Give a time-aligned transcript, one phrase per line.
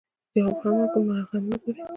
[0.33, 1.79] جواب هم وکړم نو هغه هم نۀ ګوري-